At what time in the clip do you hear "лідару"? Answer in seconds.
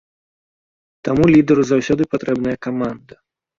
1.35-1.63